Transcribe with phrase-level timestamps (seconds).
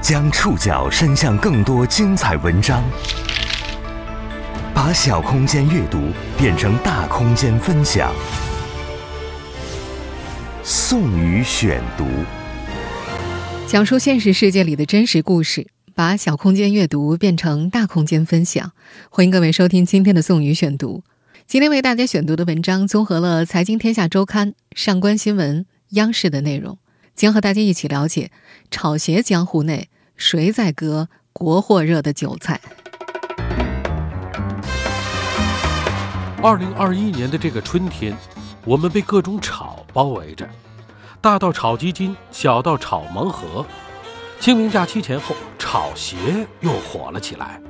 [0.00, 2.82] 将触角伸向更多精彩文章，
[4.74, 6.08] 把小空间阅读
[6.38, 8.10] 变成大空间分享。
[10.64, 12.06] 宋宇选读，
[13.66, 18.72] 讲述现实世界里的真实故事，把小空间阅读变成大空间分享。
[19.10, 21.04] 欢迎各位收听今天的宋宇选读。
[21.46, 26.78] 今天为大家选读的文章综合了《财经天下周刊》、上官新闻、央视的内容。
[27.20, 28.30] 将和大家一起了解
[28.70, 32.58] 炒鞋江湖内谁在割国货热的韭菜。
[36.42, 38.16] 二零二一年的这个春天，
[38.64, 40.48] 我们被各种炒包围着，
[41.20, 43.66] 大到炒基金，小到炒盲盒。
[44.38, 46.16] 清明假期前后，炒鞋
[46.60, 47.60] 又火了起来。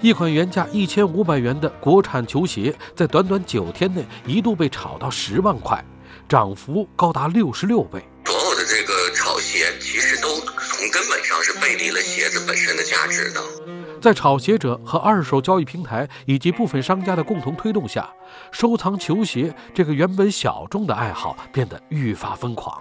[0.00, 5.84] 一款原价一千五百元的国产球鞋，在短短九天内一度被炒到十万块，
[6.26, 8.02] 涨幅高达六十六倍。
[9.78, 13.40] 其实都从根本上是背离了鞋子本身的价值的。
[14.00, 18.08] 在炒鞋者和二手交易平台以及部分商家的共同推动下，
[18.50, 22.80] 收藏球鞋这个原本小众的爱好变得愈发疯狂。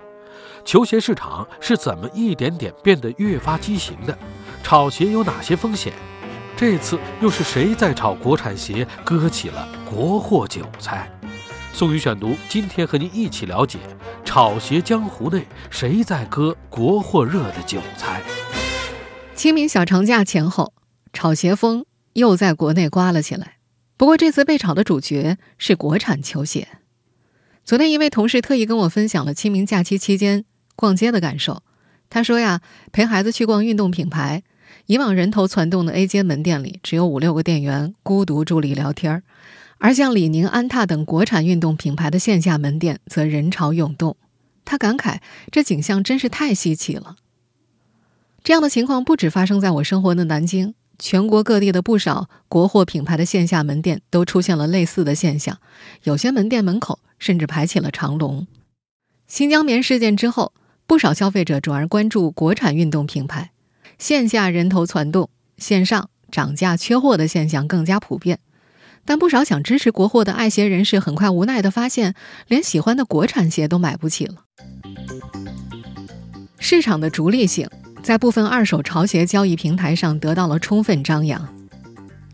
[0.64, 4.18] 球鞋市场是怎么一点点变得越发畸形的？
[4.64, 5.94] 炒鞋有哪些风险？
[6.56, 11.10] 这次又是谁在炒国产鞋，割起了国货韭菜？
[11.80, 13.80] 宋宇选读，今天和您一起了解
[14.26, 18.22] 炒鞋江湖内谁在割国货热的韭菜。
[19.34, 20.74] 清明小长假前后，
[21.14, 23.60] 炒鞋风又在国内刮了起来。
[23.96, 26.68] 不过这次被炒的主角是国产球鞋。
[27.64, 30.44] 昨天一位同事特意跟我分享了清明假期期间
[30.76, 31.64] 逛街的感受。
[32.10, 32.60] 他说呀，
[32.92, 34.44] 陪孩子去逛运动品牌，
[34.88, 39.24] 以往人头攒动的 A 街门店里只有五六个店员孤独伫立聊天儿，
[39.80, 44.16] 而像李宁、安踏等国产运动品牌的线下门店则人潮涌动。
[44.64, 45.20] 他感慨，
[45.52, 47.16] 这景象真是太稀奇了。
[48.44, 55.58] 这样的情况不止发生在我生活的南京，全国各地的不少国货品牌的线下门店都出现了类似的现象，
[56.04, 58.46] 有些门店门口甚至排起了长龙。
[59.28, 60.54] 新疆棉事件之后，
[60.86, 63.52] 不少消费者转而关注国产运动品牌，
[63.98, 68.40] 线下人头攒动，线上涨价缺货的现象更加普遍。
[69.06, 72.14] 但不少想支持国货的爱鞋人士很快无奈地发现，
[72.48, 74.36] 连喜欢的国产鞋都买不起了。
[76.60, 77.70] 市场的逐利性。
[78.02, 81.48] 在部分二手潮鞋交易平台上得到了充分张扬。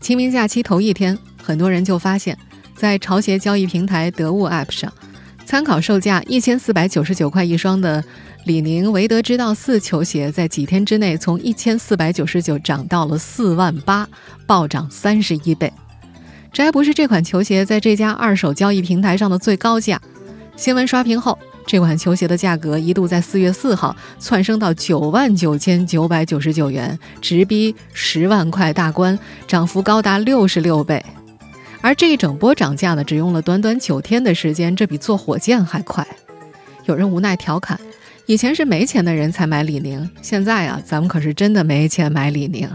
[0.00, 2.38] 清明假期头一天，很多人就发现，
[2.76, 4.90] 在潮鞋交易平台得物 App 上，
[5.44, 8.02] 参考售价一千四百九十九块一双的
[8.44, 14.08] 李宁韦德之道四球鞋，在几天之内从一千四百九十九涨到了四万八，
[14.46, 15.70] 暴涨三十一倍。
[16.56, 20.00] 这还不是这款球鞋在这家二手交易平台上的最高价。
[20.56, 21.38] 新闻刷屏后。
[21.66, 31.04] 这款球鞋的价格一度在四月四号窜升到九万九千九百九十九元，直逼十万块大关，涨幅高达六十六倍。
[31.82, 36.06] 而这一整波涨价呢，只用了短短九天的时间，这比坐火箭还快。
[36.84, 37.78] 有人无奈调侃
[38.24, 42.70] ：“以前是没钱的人才买李宁，现在啊，咱们可是真的没钱买李宁。”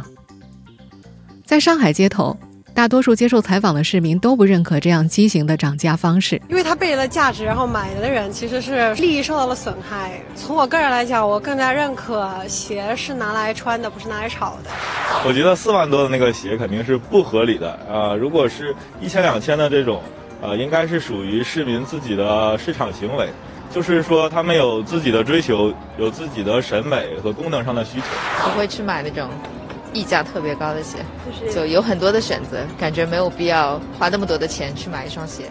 [1.43, 2.37] 在上海街头。
[2.73, 10.21] 大多数接受采访的市民都不认可这样畸形的涨价方式，因为它背离了价值，然后买的人其实是利益受到了损害。
[10.35, 14.69] 从我个人来讲，我更加认可鞋是拿来穿的，不是拿来炒的。
[15.25, 18.15] 我觉得四万多的那个鞋肯定是不合理的啊！
[18.15, 20.01] 如果是一千两千的这种，
[20.41, 23.29] 呃，应该是属于市民自己的市场行为，
[23.69, 28.05] 就是说他们有自己的追求，有自己的审美和功能上的需求。
[28.49, 29.29] 不会去买那种。
[29.93, 30.97] 溢价特别高的鞋，
[31.53, 35.43] 就有很多的选择，感觉没有必要花那么多的钱去买一双鞋。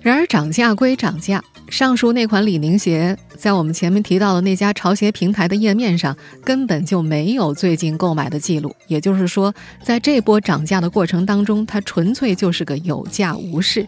[0.00, 13.86] 然而涨价归涨价，上述那款李宁鞋在我们前面提到的那家潮鞋平台的页面上根本就没有最近购买的记录，也就是说，在这波涨价的过程当中，它纯粹就是个有价无市。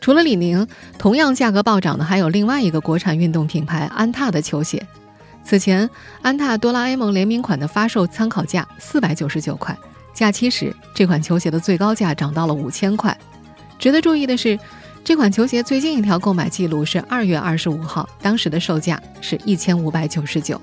[0.00, 0.66] 除了李宁，
[0.96, 4.82] 同样价格暴涨的还有另外一个国产运动品牌安踏的球鞋。
[5.48, 5.88] 此前，
[6.20, 9.74] 安踏哆啦 A 梦联名款的发售参考价四百九十九块，
[10.12, 13.16] 假期时这款球鞋的最高价涨到了五千块。
[13.78, 14.58] 值得注意的是，
[15.02, 20.60] 这款球鞋最近一条购买记录是二月二十五号，当时的售价是一千五百九十九。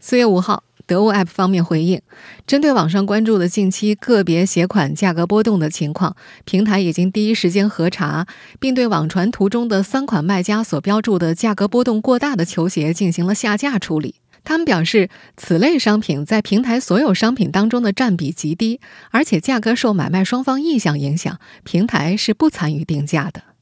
[0.00, 0.65] 四月五号。
[0.86, 2.00] 得物 App 方面回应，
[2.46, 8.26] 针对网上关注的近期个别鞋款价格波动的情况，平台已经第一时间核查，
[8.60, 14.16] 并对网传图中的三款卖家所标注的价格波动过大的球鞋进行了下架处理。
[14.44, 18.80] 他们表示，此类商品在平台所有商品当中的占比极低，
[19.10, 23.55] 而且价格受买卖双方意向影响，平台是不参与定价的。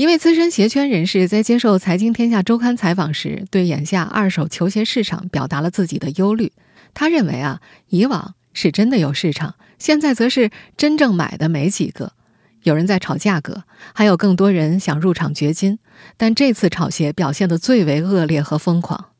[0.00, 6.52] 一位资深鞋圈人士在接受《财经天下周刊》采访时，对眼下二手球鞋市场表达了自己的忧虑。
[6.94, 7.60] 他认为啊，
[7.90, 12.14] 以往是真的有市场，现在则是真正买的没几个。
[12.62, 15.78] 有人在炒价格，还有更多人想入场掘金。
[16.16, 19.10] 但这次炒鞋表现得最为恶劣和疯狂。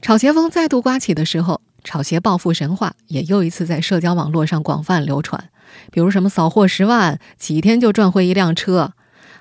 [0.00, 5.50] 炒鞋风再度刮起的时候，炒鞋暴富神话也又一次在社交网络上广泛流传。
[5.90, 8.92] 比如什么扫货十万，几天就赚回一辆车；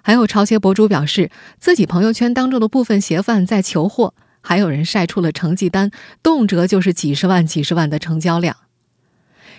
[0.09, 1.29] 还有潮鞋博主表示
[1.59, 5.91] 自己朋友圈当中的部分鞋贩在求货；还有人晒出了成绩单，
[6.23, 8.57] 动辄就是几十万、几十万的成交量。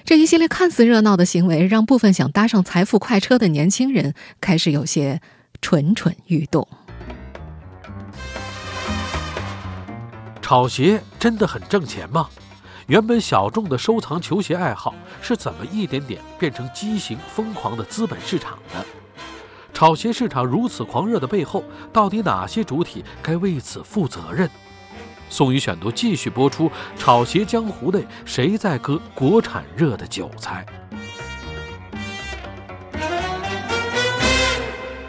[0.05, 5.21] 这一系列看似热闹的行为，让部分想搭上财富快车的年轻人开始有些
[5.63, 6.67] 蠢蠢欲动。
[10.43, 12.29] 炒鞋真的很挣钱吗？
[12.89, 18.85] 原本小众的收藏球鞋爱好是怎么一点点变成畸形疯狂的资本市场的？
[19.73, 24.49] 炒鞋市场如此狂热的背后，到底哪些主体该为此负责任？
[25.29, 30.67] 宋宇选读继续播出：炒鞋江湖内谁在割国产热的韭菜？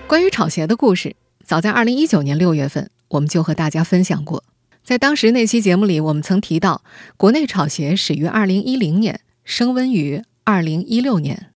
[0.08, 4.44] 关于炒鞋的故事，早在二零一九年六月份，我们就和大家分享过。
[4.84, 6.84] 在当时那期节目里，我们曾提到，
[7.18, 11.51] 国内炒鞋始于二零一零年，升温于二零一六年。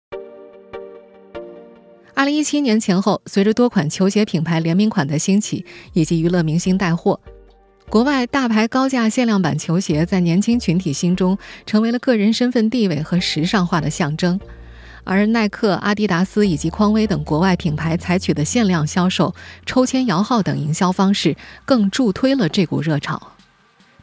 [2.17, 7.19] 二零一七年前后，随着多款球鞋品牌联名款的兴起，以及娱乐明星带货。
[7.91, 14.39] 国外大牌高价限量版球鞋在年轻群体心中成为了个人身份地位和时尚化的象征，
[15.03, 19.35] 而耐克、阿迪达斯以及匡威等国外品牌采取的限量销售、
[19.67, 23.21] 抽签摇号等营销方式，更助推了这股热潮。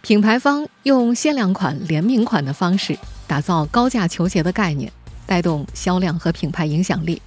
[0.02, 4.92] 品牌方用限量款、联名款的方式打造高价球鞋的概念，
[5.26, 7.22] 带动销量和品牌影响力。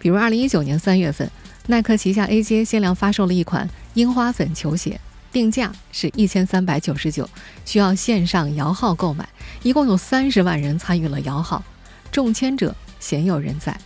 [0.00, 1.30] 比如，二零一九年三月份，
[1.66, 4.98] 耐克旗下 AJ 限量发售了一款樱花粉球鞋。
[5.30, 7.28] 定价是一千三百九十九，
[7.64, 9.28] 需要线上摇号购买，
[9.62, 11.62] 一共有三十万人参与了摇号，
[12.10, 13.78] 中签者鲜有人在。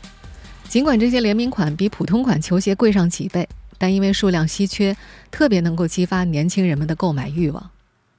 [0.69, 3.47] 尽管这些联名款比普通款球鞋贵上几倍，
[3.77, 4.97] 但因为数量稀缺，
[5.31, 7.71] 特别能够激发年轻人们的购买欲望。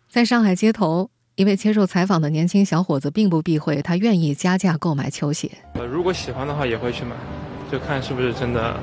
[0.07, 5.49] 在上海街头，一位接受采访的年轻小伙子并不避讳，他愿意加价购买球鞋。
[5.73, 7.15] 呃，如果喜欢的话，也会去买，
[7.71, 8.75] 就看是不是真的。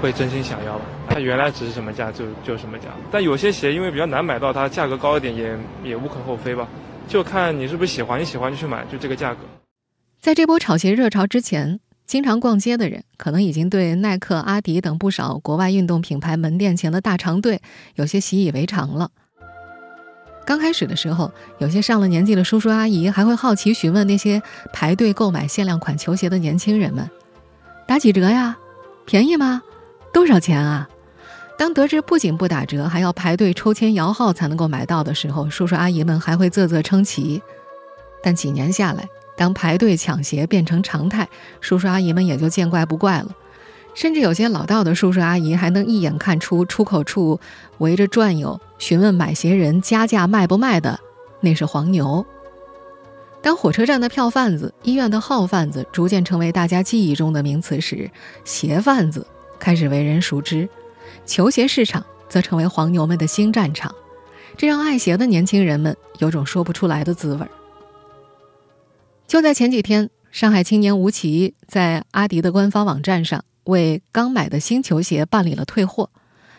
[0.00, 0.84] 会真心想要吧？
[1.08, 6.68] 它原来只是什么价就就什么价，但有些鞋因为比较难买到，它价格高一点也也无可厚非吧。
[7.08, 9.40] 就看你是不是喜欢，你喜欢就去买，就这个价格。
[10.20, 17.60] 在这波炒鞋热潮之前，经常逛街的人可能已经对耐克、阿迪等不少国外运动品牌门店前的大长队
[17.96, 19.10] 有些习以为常了。
[20.46, 24.40] 刚开始的时候，有些上了年纪的叔叔阿姨还会好奇询问那些
[24.72, 27.10] 排队购买限量款球鞋的年轻人们
[27.88, 28.58] ：“打几折呀？
[29.06, 29.62] 便宜吗？”
[30.12, 30.86] 多少钱啊？
[31.56, 37.40] 当得知不仅不打折，还要排队抽签摇号才能够买到的时候，叔叔阿姨们还会啧啧称奇。
[38.22, 39.08] 但几年下来，
[39.38, 41.26] 当排队抢鞋变成常态，
[41.62, 43.34] 叔叔阿姨们也就见怪不怪了。
[43.94, 47.40] 甚至有些老道的叔叔阿姨还能一眼看出出口处
[47.78, 51.00] 围着转悠询问买鞋人加价卖不卖的，
[51.40, 52.24] 那是黄牛。
[53.42, 58.10] 当火车站的票贩子、医院的号贩子逐渐成为大家记忆中的名词时，
[58.44, 59.26] 鞋贩子。
[59.58, 60.68] 开始为人熟知，
[61.26, 63.92] 球鞋市场则成为黄牛们的新战场，
[64.56, 67.46] 这让爱鞋的年轻人们有种说不出来的滋味。
[69.26, 76.10] 就在前几天，上海青年吴奇在阿迪的官方网站上为刚买的新球鞋办理了退货。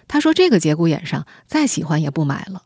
[0.08, 2.64] 他说：“这个节骨眼上，再喜欢也不买了。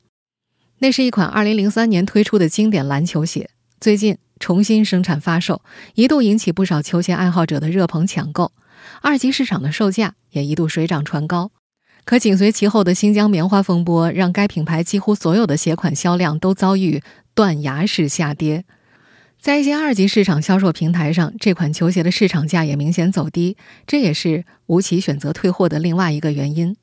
[0.79, 3.49] 那是一款2003年推出的经典篮球鞋，
[3.83, 5.61] 最近重新生产发售，
[5.95, 8.53] 一度引起不少球鞋爱好者的热捧抢购。”
[9.03, 11.51] 二级市场的售价也一度水涨船高，
[12.05, 17.03] 可紧随其后的新疆棉花风波，让该品牌几乎所有的鞋款销量都遭遇
[17.35, 18.63] 断崖式下跌。
[19.41, 26.77] 在一些二级市场销售平台上，这款球鞋的市场价也明显走低，这也是吴奇选择退货的另外一个原因。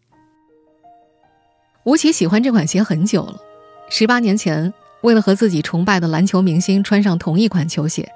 [1.84, 3.40] 吴奇喜欢这款鞋很久了，
[3.88, 8.10] 十八年前，为了和自己崇拜的篮球明星穿上同一款球鞋。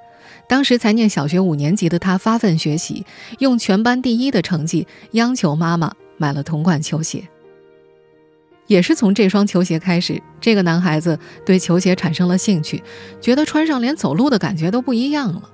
[0.47, 3.07] 当时才念小学五年级的他发奋学习，
[3.39, 7.27] 用全班第一的成绩央求妈妈买了同款球鞋。
[8.67, 12.83] 也是从这双球鞋开始，这个男孩子对球鞋产生了兴趣，
[13.21, 15.51] 觉得穿上连走路的感觉都不一样了。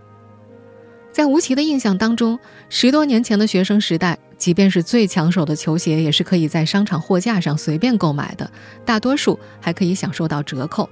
[1.12, 8.50] 在吴奇的印象当中，十多年前的学生时代，即便是最抢手的球鞋，也是可以在商场货架上随便购买的，
[8.84, 10.88] 大多数还可以享受到折扣。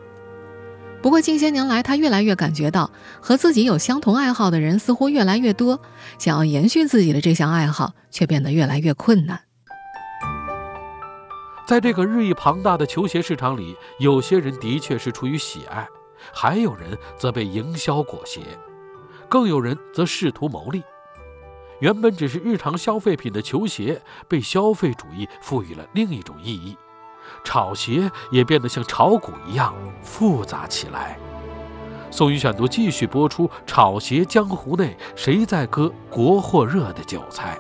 [1.01, 2.91] 不过近些年来，他越来越感觉到
[3.21, 5.81] 和自己有相同爱好的人似乎越来越多，
[6.19, 9.41] 想要延续自己的这项爱好却变得越来越困难。
[11.69, 15.87] 在这个日益庞大的球鞋市场里，有些人的确是出于喜爱，
[16.33, 18.41] 还有人则被营销裹挟，
[19.29, 20.83] 更有人则试图牟利。
[21.81, 26.77] 原本只是日常消费品的球鞋，被消费主义赋予了另一种意义，
[27.45, 31.19] 炒鞋也变得像炒股一样复杂起来。
[32.11, 37.59] 宋宇选读继续播出：炒鞋江湖内，谁在割国货热的韭菜？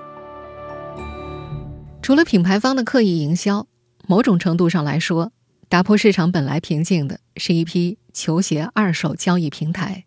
[2.02, 3.66] 除了品牌方的刻意营销，
[4.06, 5.32] 某种程度上来说，
[5.68, 10.04] 打破市场本来平静的是一批球鞋二手交易平台。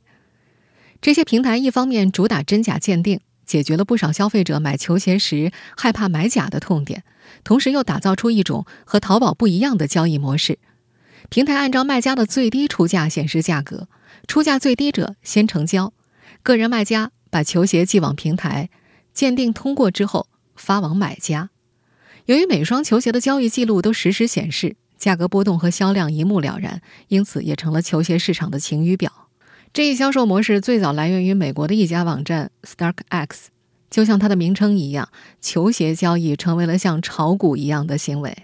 [0.99, 3.19] 这些平台一方面主打真假鉴定。
[3.45, 7.03] 解决了不少消费者买球鞋时害怕买假的痛点，
[7.43, 10.59] 同时又打造出一种和淘宝不一样的交易模式。
[11.29, 13.87] 平台按照卖家的最低出价显示价格，
[14.27, 15.93] 出价最低者先成交。
[16.43, 18.69] 个人卖家把球鞋寄往平台，
[19.13, 21.49] 鉴定通过之后发往买家。
[22.25, 29.29] 由于每双球鞋的交易记录都实时显示，价格波动和销量一目了然，因此也成了球鞋市场的晴雨表。
[29.73, 33.51] 这一销售模式最早来源于美国的一家网站 Stark X，
[33.89, 35.07] 就像它的名称一样，
[35.39, 38.35] 球鞋交易成为了像炒股一样的行为。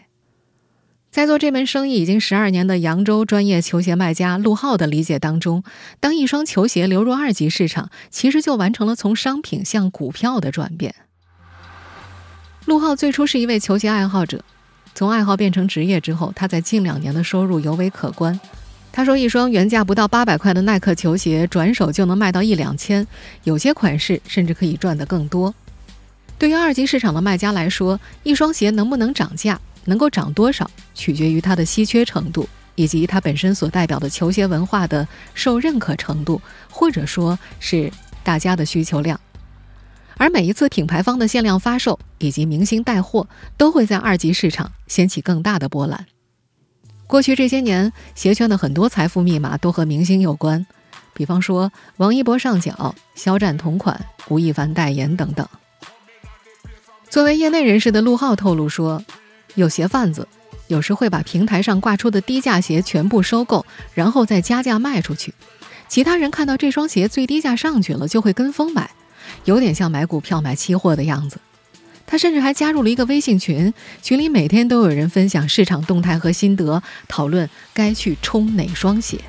[1.12, 5.64] 在做这门生意已经十二年的扬州专业球鞋卖家陆浩的理解当中，
[6.00, 10.96] 当一双球鞋流入二级市场，其实就完成了从商品向股票的转变。
[12.64, 14.46] 陆浩最初是一位球鞋爱好者，
[14.96, 18.40] 从爱好变成职业之后，他在近两年的收入尤为可观。
[18.98, 23.06] 他说：“一双原价不到八百块的耐克球鞋，转手就能卖到一两千，
[23.44, 25.54] 有些款式甚至可以赚得更多。
[26.40, 37.92] 对于二级市场的卖家来说，一双鞋能不能涨价，能够涨多少，取决于它的稀缺程度，以及它本身所代表的球鞋文化的受认可程度，或者说是
[38.24, 39.22] 大家的需求量。
[40.16, 43.28] 而每一次品牌方的限量发售以及明星带货，
[43.58, 46.08] 都会在二级市场掀起更大的波澜。”
[47.08, 50.66] 过去这些年，鞋圈的很多财富密码都和明星有关，
[51.14, 55.48] 比方说王一博上脚、肖战同款、吴亦凡代言等等。
[57.10, 59.02] 作为业内人士的陆浩透露说，
[59.56, 60.28] 有鞋贩子
[60.68, 65.34] 有时会把平台上挂出的低价鞋全部收购，然后再加价卖出去。
[65.88, 68.92] 其他人看到这双鞋最低价上去了，就会跟风买，
[69.46, 71.40] 有点像买股票、买期货的样子。
[72.08, 73.72] 他甚至还加入了一个微信群，
[74.02, 79.20] 群里每天都有人分享市场动态和心得，讨论该去冲哪双鞋。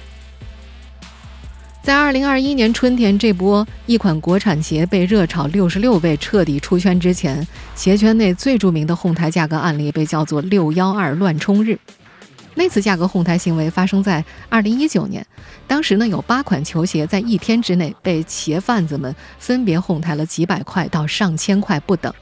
[1.83, 11.79] 在二零二一年春天，这波一款国产鞋被热炒六十六倍彻底出圈之前，鞋圈内最著名的哄抬价格案例被叫做“六幺二乱冲日”。
[12.55, 15.27] 那次价格哄抬行为发生在二零一九年，
[15.67, 22.13] 当时呢有八款球鞋在一天之内被鞋贩子们分别哄抬了几百块到上千块不等。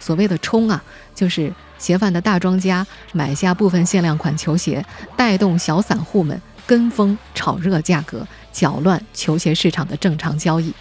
[0.00, 0.82] 所谓的“冲”啊，
[1.14, 4.84] 就是鞋贩的大庄家买下部分限量款球鞋，
[5.16, 10.72] 带动小散户们跟风炒热价格，搅乱球鞋市场的正常交易。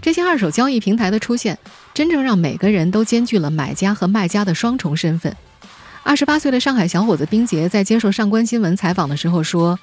[0.00, 1.58] 这些二手交易平台的出现，
[1.92, 5.34] 真正让每个人都兼具了买家和卖家的双重身份。
[6.04, 9.76] 二十八岁的上海小伙子冰杰在接受上官新闻采访的时候说：“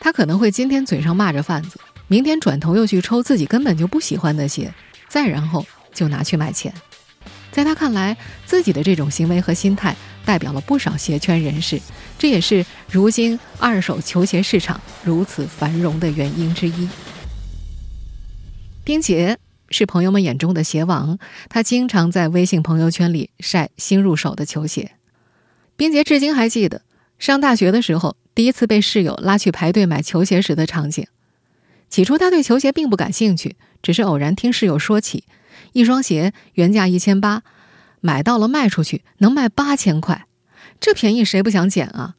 [0.00, 4.74] 他可能会今天嘴上骂着贩子，明天转头又去抽自己根本就不喜欢的鞋，
[5.06, 5.64] 再然后。”
[5.96, 6.72] 就拿去买钱，
[7.50, 11.80] 在他看来，自己的这种行为和心态代表了不少鞋圈人士，
[12.18, 16.88] 这也是如今二手球鞋市场如此繁荣的原因之一。
[18.84, 19.38] 冰杰
[19.70, 24.92] 是朋友们眼中的鞋王，他经常在微信朋友圈里晒新入手的球鞋。
[25.76, 26.82] 冰杰至今还记得
[27.18, 31.06] 上大学的时候，第一次被室友拉去排队买球鞋时的场景。
[31.88, 35.24] 起初他对球鞋并不感兴趣，只是偶然听室友说起。
[35.72, 37.42] 一双鞋原价一千八，
[38.00, 40.26] 买到了卖出去能卖八千块，
[40.80, 42.14] 这便宜谁不想捡啊？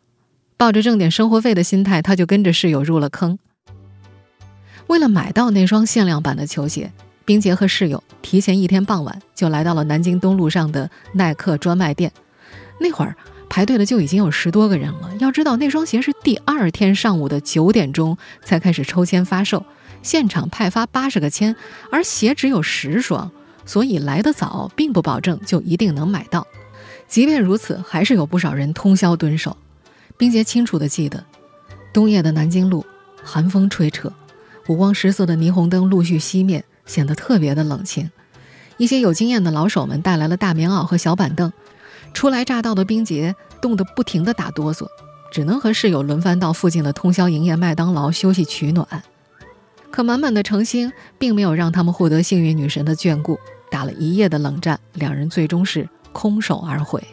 [0.57, 3.37] 抱着挣点生活费的心态，他就跟着室友入了坑。
[4.87, 6.91] 为了买到那双限量版的球鞋，
[7.25, 12.11] 冰洁和室友提前一天傍晚就来到了南京东路上的耐克专卖店。
[12.79, 13.15] 那会儿
[13.49, 15.11] 排队的就已经有十多个人了。
[15.19, 19.65] 要知道，那双鞋是第二天上午的九点钟才开始抽签发售。
[20.01, 21.55] 现场派发八十个签，
[21.91, 23.29] 而鞋只有十双，
[23.65, 26.45] 所以来得早并不保证就一定能买到。
[27.07, 29.55] 即便如此，还是有不少人通宵蹲守。
[30.17, 31.23] 冰洁清楚地记得，
[31.93, 32.85] 冬夜的南京路，
[33.23, 34.11] 寒风吹彻，
[34.67, 38.09] 五光十色的霓虹灯陆续熄灭，显得特别的冷清。
[38.77, 41.51] 一些有经验的老手们带来了大棉袄和小板凳，
[42.13, 44.87] 初来乍到的冰洁冻得不停地打哆嗦，
[45.31, 48.87] 只能和室友轮番到附近的通宵营业麦当劳休息取暖。
[49.97, 53.35] 可满满的诚心并没有让他们获得幸运女神的眷顾，
[53.71, 57.03] 打了一夜的冷战，两人最终是空手而回。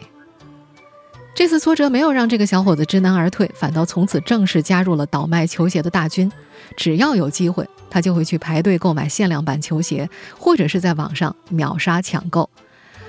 [1.33, 6.31] 这次挫折没有让这个小伙子知难而退，反倒从此正式加入了倒卖球鞋的大军。
[6.77, 12.47] 只要有机会，他就会去排队购买限量版球鞋，或者是在网上秒杀抢购。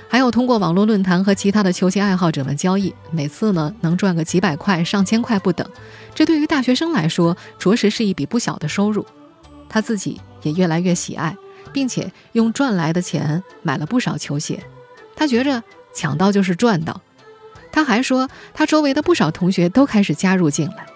[0.08, 5.68] 还有通过网络论坛和其他的球鞋爱好者们交易，每次呢能赚个几百块、上千块不等。
[6.14, 9.04] 这对于大学生来说，着实是一笔不小的收入。
[9.68, 11.36] 他自己也越来越喜爱，
[11.72, 14.62] 并且用赚来的钱买了不少球鞋。
[15.14, 15.62] 他觉着
[15.94, 17.00] 抢到就是赚到。
[17.72, 20.86] 他还说，他周围的不少同学都开始加入进来。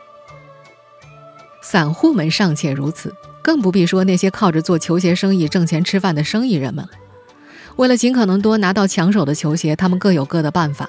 [1.63, 6.91] 散户们尚且如此，更不必说那些靠着做球鞋生意挣钱吃饭的生意人们了。
[7.77, 10.89] 为了尽可能多拿到抢手的球鞋，他们各有各的办法。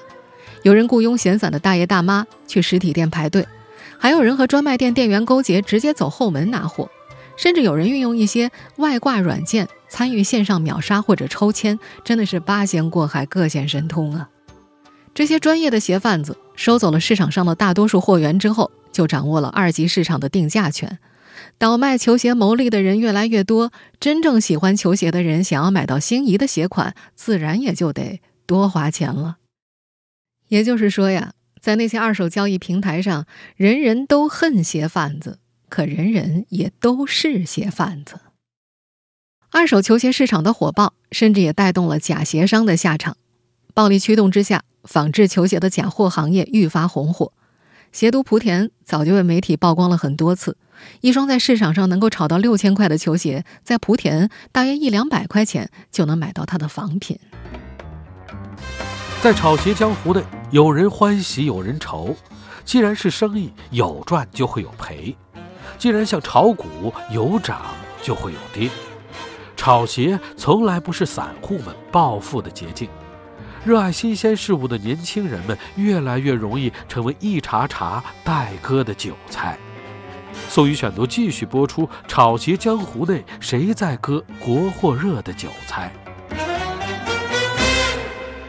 [0.62, 3.46] 有人雇佣闲散的大爷大妈去实体店排队，
[3.98, 6.90] 还有人和专卖店店员勾结，直接走后门拿货，
[7.36, 14.28] 甚至有人运用一些外挂软件参与线上秒杀或者抽签，真的是八仙过海，各显神通啊！
[15.14, 20.98] 这些专业的鞋贩子收走了市场上的大多数货源之后，就掌握了二级市场的定价权。
[21.58, 29.36] 倒卖球鞋牟利的人越来越多，真正喜欢球鞋的人想要买到心仪的鞋款，自然也就得多花钱了。
[30.48, 35.38] 也就是说呀，在那些二手交易平台上，人人都恨鞋贩子，
[35.72, 38.20] 可人人也都是鞋贩子。
[39.50, 43.16] 二手球鞋市场的火爆，甚至也带动了假鞋商的下场。
[43.72, 47.32] 暴力驱动之下，仿制球鞋的假货行业愈发红火。
[47.90, 50.58] 鞋都莆田早就被媒体曝光了很多次。
[51.00, 57.18] 一双在市场上能够炒到六千块的球鞋，在莆田大约一两百块钱就能买到它的仿品。
[59.22, 62.14] 在炒鞋江湖内，有人欢喜有人愁。
[62.64, 65.16] 既然是生意，有赚就会有赔；
[65.82, 67.62] 既然像炒股，有涨
[68.00, 68.70] 就会有跌。
[69.56, 72.88] 炒鞋从来不是散户们暴富的捷径。
[73.64, 79.58] 热爱新鲜事物的年轻人们，越来越容易成为一茬茬待割的韭菜。
[80.48, 85.92] 宋雨选读继续播出：炒鞋江湖内，谁在割国货热的韭菜？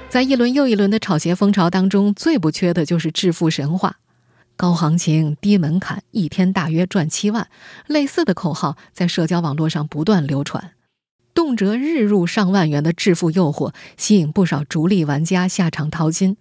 [0.07, 3.95] 在一轮又一轮的炒鞋风潮当中，最不缺的就是致富神话：
[4.55, 7.49] 高行情、低门槛，一天大约赚七万。
[7.87, 10.71] 类似的口号在社交网络上不断流传，
[11.33, 16.37] 动辄日入上万元的致富诱惑，吸引不少逐利玩家下场淘金。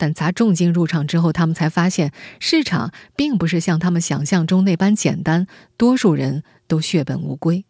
[0.00, 7.64] 但砸重金入场之后，他们才发现市场并不是像他们想象中那般简单，多数人都血本无归。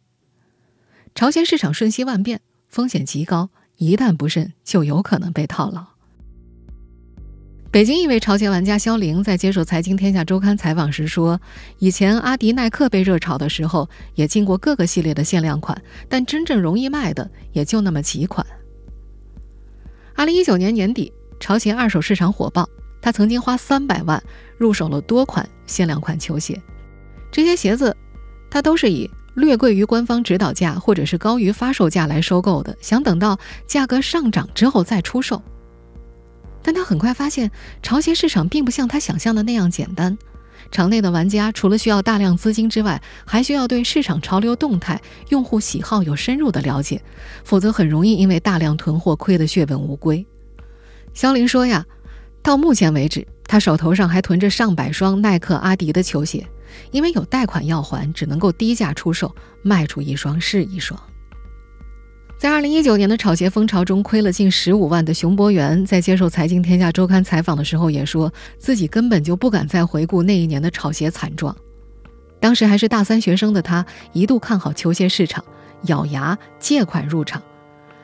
[1.15, 3.49] 朝鲜市场瞬息万变，风险极高，
[3.79, 5.98] 一旦不慎就有可能被套牢。
[7.71, 11.39] 北京一位朝鲜玩家肖玲在接受《财经天下周刊》采访时说
[11.79, 18.47] ：“以前阿迪耐克被热炒的时候，也进过各个系列的限量款，但真正容易卖的也就那么几款。”
[20.17, 21.13] 二零一九年年底。
[21.41, 22.69] 朝鲜二手市场火爆，
[23.01, 24.21] 他曾经花三百万
[24.57, 26.61] 入手了多款限量款球鞋。
[27.31, 27.97] 这些鞋子，
[28.51, 35.41] 他都是以略贵于官方指导价或者是高于发售价来收购的，想等到价格上涨之后再出售。
[36.63, 37.51] 但他很快发现，
[37.83, 40.17] 潮鞋市场并不像他想象的那样简单。
[40.71, 47.01] 场内的玩家除了需要大量资金之外，还需要对市场潮流动态、用户喜好有深入的了解，
[47.43, 50.27] 否则很容易因为大量囤货亏得血本无归。
[51.15, 51.87] 肖林说：“呀，
[52.43, 56.47] 到目前为止，他手头上还囤着上百双耐克、阿迪的球鞋，
[56.91, 61.01] 因为有贷款要还，只能够低价出售，卖出一双是一双。”
[62.39, 71.55] 在二零一九年的炒鞋风潮中，亏了近十五万的熊博元，在接受《财经天下周刊》采访的时候，也说自己根本就不敢再回顾那一年的炒鞋惨状。
[72.39, 75.45] 当时还是大三学生的他，一度看好球鞋市场，
[75.87, 77.43] 咬牙借款入场。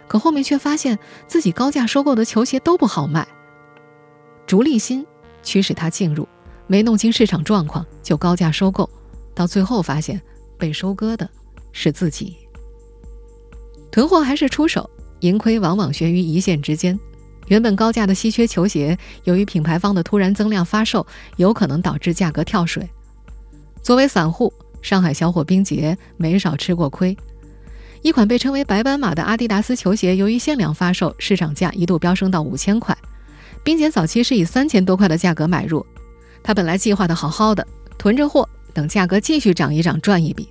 [0.08, 3.24] 可后面却发现自己高价收购的球鞋都不好卖，
[4.48, 5.06] 逐利心
[5.44, 6.26] 驱使他进入，
[6.66, 8.90] 没弄清市场状况就高价收购，
[9.32, 10.20] 到最后发现
[10.58, 11.30] 被收割的
[11.70, 12.36] 是自己。
[13.94, 16.98] 囤货还是出手，盈亏往往悬于一线之间。
[17.46, 22.90] 原本高价的稀缺球鞋，由于品牌方的突然增量发售，有可能导致价格跳水。
[23.84, 24.52] 作为散户，
[24.82, 27.16] 上海小伙冰杰没少吃过亏。
[28.02, 32.98] 一款被称为“白斑马”的阿迪达斯球鞋，由于限量发售，市场价一度飙升到五千块。
[33.62, 35.86] 冰姐早期是以三千多块的价格买入，
[36.42, 37.64] 他本来计划的好好的，
[37.96, 40.48] 囤着货，等价格继续涨一涨赚一笔。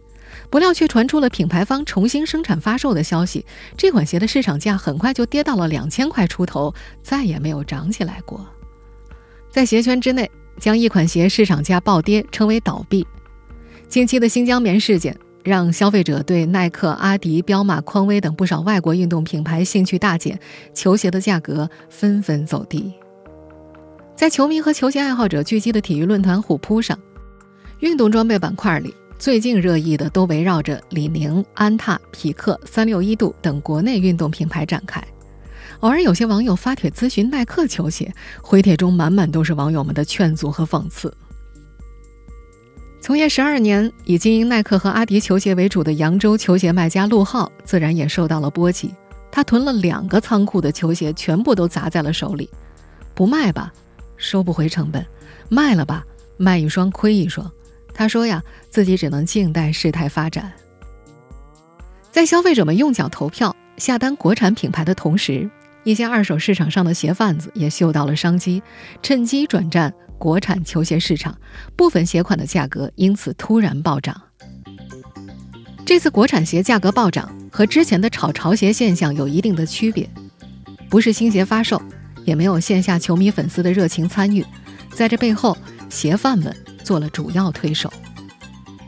[0.54, 3.44] 不料却传出了品牌方重新生产发售的消息，
[3.76, 8.46] 这款鞋的市场价很快就跌到了两千块出头，再也没有涨起来过。
[9.50, 13.04] 在鞋圈之内，将一款鞋市场价暴跌称为倒闭。
[13.88, 15.18] 近期的新疆棉事件。
[15.44, 20.40] 让消费者对耐克、阿迪、彪马、匡威等不少外国运动品牌兴趣大减，
[20.74, 22.94] 球鞋的价格纷纷走低。
[24.16, 26.98] 在球迷和球鞋爱好者聚集的体育论坛虎扑上，
[27.80, 35.02] 运动装备板块里最近热议的都围绕着李宁、安踏、匹克、三六一度等国内运动品牌展开。
[35.80, 41.14] 偶尔有些网友发帖咨询耐克球鞋，回帖中满满都是网友们的劝阻和讽刺。
[43.02, 48.94] 从业十二年，以经营耐克和阿迪球鞋为主的扬州球鞋卖家陆浩，自然也受到了波及。
[49.32, 52.50] 他囤了两个仓库的球鞋，全部都砸在了手里。
[53.14, 53.74] 不卖吧，
[54.16, 55.02] 收不回成本；
[55.50, 56.06] 卖了吧，
[56.38, 57.50] 卖一双亏一双。
[57.94, 60.52] 他说呀，自己只能静待事态发展。
[62.12, 65.50] 在消费者们用脚投票下单国产品牌的同时，
[65.84, 68.62] 一些二手市场上的鞋贩子也嗅到了商机，
[69.02, 69.94] 趁机转战。
[70.20, 71.38] 国产球鞋市场
[71.76, 74.22] 部分鞋款的价格因此突然暴涨。
[75.86, 80.10] 这次国产鞋价格暴涨和之前的炒潮鞋现象有一定的区别，
[80.90, 81.82] 不是新鞋发售，
[82.24, 84.46] 也没有线下球迷粉丝的热情参与，
[84.94, 85.58] 在这背后，
[85.90, 87.92] 鞋贩们做了主要推手。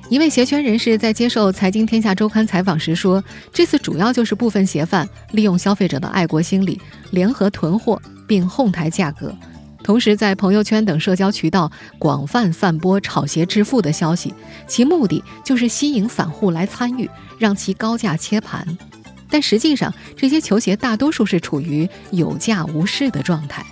[0.08, 6.80] 一位鞋圈人士在接受《财经天下周刊》采访时说：“这次主要就是部分鞋贩利用消费者的爱国心理，
[7.10, 9.36] 联合囤货并哄抬价格。”
[9.82, 14.34] 同时，在朋友圈等社交渠道广泛散播炒鞋致富的消息，
[14.68, 18.78] 其目的就是吸引散户来参与，让其高价切盘。
[19.30, 23.66] 但实际上，这些球鞋大多数是处于有价无市的状态。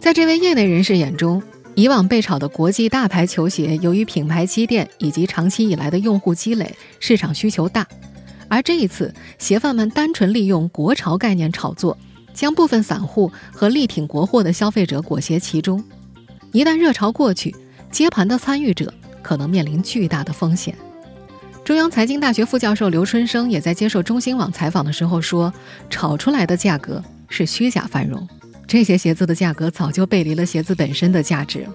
[0.00, 1.42] 在这位业内人士眼中，
[1.74, 7.82] 以往被炒的国际大牌球鞋，由于品牌积淀以及长期以来的用户积累，市场需求大；
[8.48, 11.96] 而这一次，鞋贩们单纯利用国潮概念炒作。
[12.34, 15.84] 将部分散户和力挺国货的消费者裹挟其中，
[16.50, 17.54] 一旦热潮过去，
[17.90, 20.74] 接盘的参与者可能面临巨大的风险。
[21.62, 25.52] 中央财经大学副教授刘春生也在接受中新网采访的时候说
[25.90, 28.26] ：“炒出来的价格是虚假繁荣，
[28.66, 31.72] 这些鞋子的价格早就背离了鞋子本身的价值了。”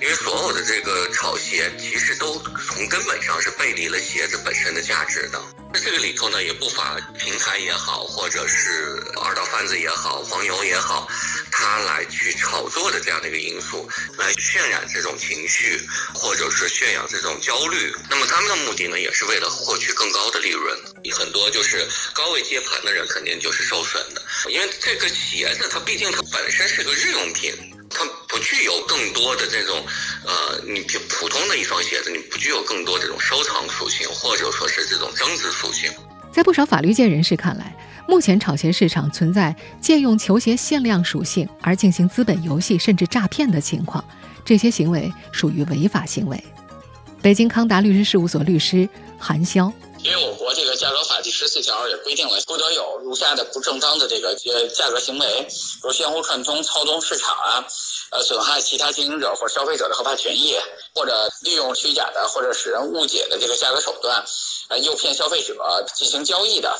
[0.00, 5.38] 因为所有的这个炒鞋，其实都从根本上是背离了鞋子本身的价值的。
[5.72, 11.08] 那这个里头呢，也不乏平台也好，或者是二道贩子也好，黄牛也好，
[11.52, 15.80] 他来去炒作的这样的一个因素，来渲染这种情绪，
[16.12, 17.94] 或者是渲染这种焦虑。
[18.08, 20.76] 那么他们的目的呢，也是为了获取更高的利润。
[21.12, 27.54] 很多就是高位接盘的人，肯定就是受损的，因为这个鞋子它毕竟它本身是个日用品。
[28.30, 29.84] 不具有更多的这种，
[30.24, 35.90] 呃，你就普通的一双鞋子，你不具有更多这种收藏属性，或者说是这种增值属性。
[36.32, 44.04] 在不少法律界人士看来，目前炒鞋市场存在借用球鞋限量属性而进行资本游戏甚至诈骗的情况，
[44.44, 46.42] 这些行为属于违法行为。
[47.20, 48.88] 北京康达律师事务所律师
[49.18, 49.72] 韩潇。
[50.02, 57.64] 因为我国这个价格法第十四条也规定了，不得有如下的不正当的这个呃价格行为，比如相互串通、操纵市场啊，
[58.10, 60.56] 呃损害其他经营者或消费者的合法权益，
[60.94, 64.24] 或者利用虚假的或者使人误解的这个价格手段，
[64.70, 65.54] 呃诱骗消费者
[65.94, 66.74] 进行交易的，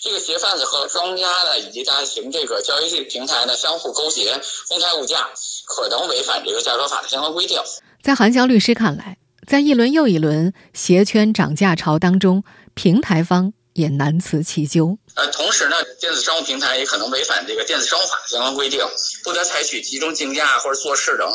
[0.00, 5.28] 这个鞋贩子和庄家呢以及大型这个交易平台呢相互勾结，哄抬物价，
[5.66, 7.60] 可能违反这个价格法的相关规定。
[8.00, 12.44] 在韩江律师看来，在一轮又一轮鞋圈涨价潮当中。
[12.82, 14.96] 平台方也难辞其咎。
[15.12, 18.80] 呃，同时呢，电子商务平台也可能违反这个电子商务法相关规定，
[19.22, 21.30] 不得采取集中竞价或者做市等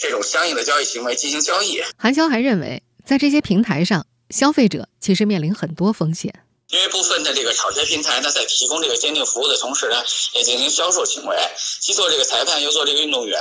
[0.00, 1.82] 这种相应的交易行为进行交易。
[1.96, 6.32] 韩潇还认为，在这些平台上，消费者其实面临很多风险。
[6.74, 11.36] 因为部分的这个炒鞋平台呢，在提供这个鉴定服务的同时呢，也进行销售行为，
[11.80, 13.40] 既做这个裁判，又做这个运动员，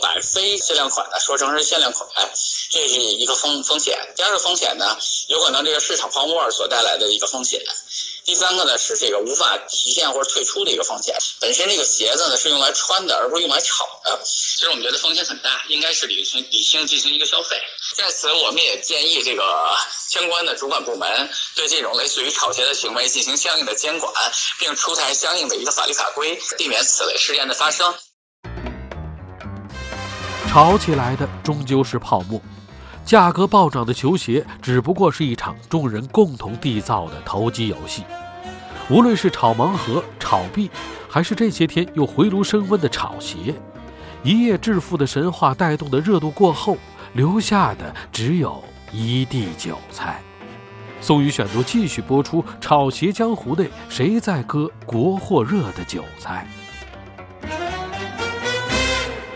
[0.00, 2.08] 把非限量款呢说成是限量款，
[2.70, 3.98] 这是一个风风险。
[4.14, 7.60] 第二个风险呢，有可能这个市场泡沫所带来的一个风险。
[8.28, 11.16] 第三个呢是这个无法提现或者退出的一个风险。
[11.40, 14.20] 本身这个鞋子呢是用来穿的，而不是用来炒的。
[14.22, 17.56] 其实我们觉得风险很大，应该是理性理性进行一个消费。
[17.96, 19.42] 在此，我们也建议这个
[20.10, 24.12] 相关的主管部门对这种类似于炒鞋的行为进行相应的监管，
[24.60, 27.94] 并出台相应的一个法律法规，避免此类事件的发生。
[30.50, 32.38] 炒起来的终究是泡沫。
[33.08, 38.02] 价格暴涨的球鞋只不过是一场众人共同缔造的投机游戏。
[38.90, 40.70] 无论是炒盲盒、炒币，
[41.08, 43.54] 还是这些天又回炉升温的炒鞋，
[44.22, 46.76] 一夜致富的神话带动的热度过后，
[47.14, 50.20] 留下的只有一地韭菜。
[51.00, 56.46] 宋宇选择继续播出：炒鞋江湖内谁在割国货热的韭菜？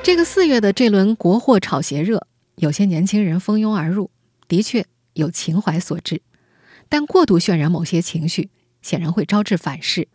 [0.03, 2.27] 这个四月的这轮国货炒鞋热。
[2.57, 4.11] 有些年轻人蜂拥而入，
[4.47, 6.21] 的确有情怀所致，
[6.89, 8.51] 但过度渲染某些情绪，
[8.83, 10.07] 显然会招致反噬。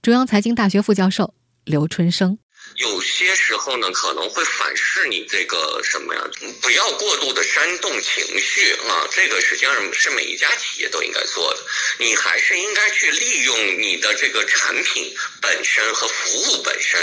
[0.00, 2.38] 中央财经大学副教授刘春生，
[2.76, 6.22] 有些时候呢，可能会反噬你这个什么呀？
[6.60, 11.60] 不要过度的煽动情绪啊，这个实际上是每一家企业都应该做的。
[11.98, 17.00] 你还是应该去利用你的这个产品本身和服务本身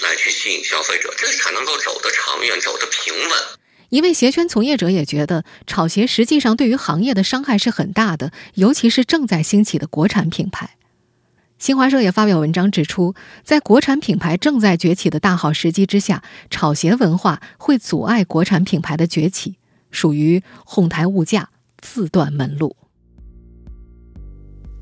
[0.00, 3.30] 来去吸引消费者，这才能够走得长远，走得平稳。
[3.90, 10.76] 一位鞋圈从业者也觉得，炒鞋实际上对于行业的伤害是很大的，尤其是正在兴起的国产品牌。
[11.58, 19.56] 新华社也发表文章指出，在国产品牌正在崛起的大好时机之下，炒鞋文化会阻碍国产品牌的崛起，
[19.90, 21.50] 属于哄抬物价、
[21.80, 22.74] 自断门路。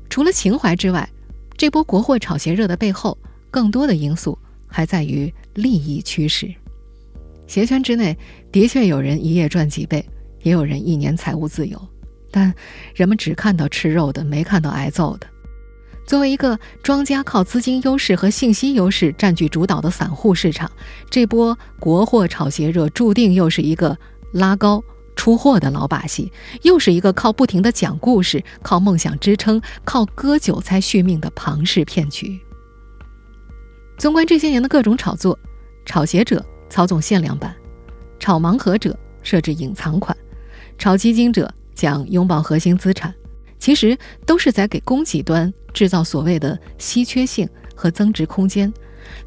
[0.07, 1.09] 除了情怀之外，
[1.57, 3.17] 这波国货炒鞋热的背后，
[3.49, 6.53] 更多的因素还在于利益驱使。
[7.49, 8.15] 鞋圈之内
[8.51, 10.07] 的确有人一夜赚几倍，
[10.43, 11.81] 也有人一年财务自由，
[12.29, 12.53] 但
[12.93, 15.25] 人们只看到吃肉的，没看到挨揍的。
[16.05, 20.71] 作为一个庄家靠资金优势和信息优势占据主导的散户市场，
[21.09, 23.97] 这波国货炒鞋热注定又是一个
[24.31, 24.83] 拉高
[25.15, 26.31] 出货的老把戏，
[26.61, 32.39] 又是一个靠不停的讲故事、靠梦想支撑、靠割韭菜续命的庞氏骗局。
[33.97, 35.37] 纵观这些年的各种炒作，
[35.83, 37.55] 炒鞋者操纵限量版，
[38.19, 40.15] 炒盲盒者设置隐藏款，
[40.77, 43.13] 炒基金者讲拥抱核心资产。
[43.57, 48.71] 其实都是在给供给端制造所谓的稀缺性和增值空间，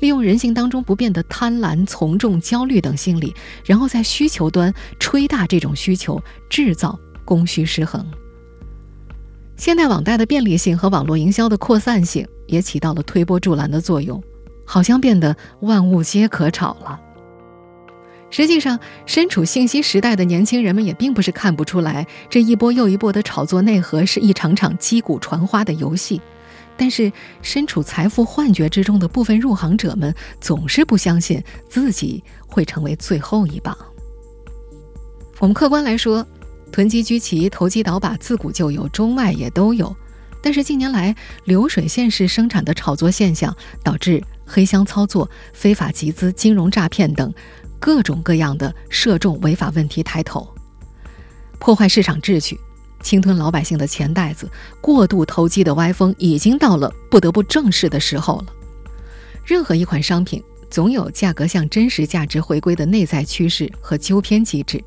[0.01, 3.35] 利用人性当中不变的贪婪、从众、焦虑等心理，
[3.67, 8.07] 然后在需求端吹大这种需求，制造供需失衡。
[9.59, 14.21] 现代网贷的便利性和网络营销的扩散性也起到了推波助澜的作用，
[14.65, 16.99] 好像变得万物皆可炒了。
[18.33, 26.19] 实际上，身处信息时代的年轻人们也并不是看不出来，这一波又一波的炒作内核是一场场击鼓传花的游戏。
[26.75, 33.77] 但是，身处财富幻觉之中的部分入行者们总是不相信自己会成为最后一棒。
[35.39, 36.27] 我们客观来说，
[36.73, 39.95] 囤积居奇、投机倒把自古就有，中外也都有。
[40.41, 41.15] 但是近年来，
[41.45, 47.33] 流水线式生产的炒作现象，导致黑箱操作、非法集资、金融诈骗等。
[47.83, 50.49] 各种各样的涉众违法问题抬头，
[51.59, 52.57] 破坏市场秩序，
[53.03, 54.49] 侵吞老百姓的钱袋子，
[54.81, 58.55] 过度投机的歪风已经到了不得不正视的时候了。
[59.45, 60.41] 任何一款商品
[60.71, 64.81] 总有价格向真实价值回归的内在趋势和纠偏机制，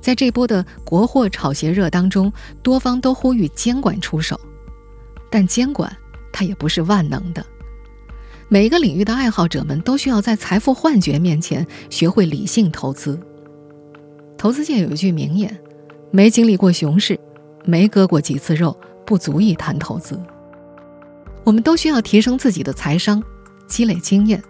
[0.00, 4.38] 在这波的国货炒鞋热当中，多方都呼吁监管出手，
[5.30, 5.96] 但监管
[6.32, 7.46] 它也不是万能的。
[8.52, 13.18] 每一个领域的爱好者们都需要在财富幻觉面前学会理性投资。
[14.36, 15.58] 投资界有一句名言
[16.12, 17.18] ：“没经历过熊市，
[17.64, 20.20] 没割过几次肉，不足以谈投资。”
[21.44, 23.22] 我们都需要提升自己的财商，
[23.66, 24.42] 积累经验。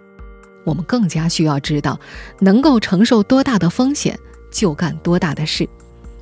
[0.65, 1.97] 我们更加需要知道，
[2.41, 4.19] 能够承受多大的风险，
[4.51, 5.65] 就干多大的事。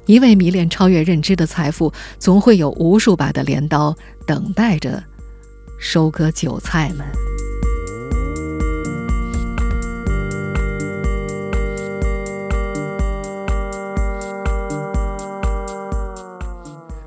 [0.06, 3.96] 一味迷恋超越认知的财富，总会有无数把的镰刀
[4.28, 5.04] 等待着
[5.80, 7.04] 收割韭菜们。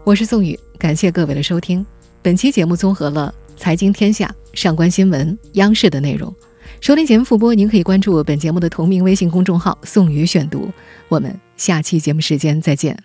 [0.04, 1.84] 我是宋宇，感谢各位的收听。
[2.20, 4.26] 本期节目综合了《财经天下》
[4.60, 6.32] 《上官新闻》央视的内容。
[6.78, 10.70] 收听节目复播，您可以关注本节目的同名微信公众号“宋宇选读”。
[11.08, 13.04] 我们下期节目时间再见。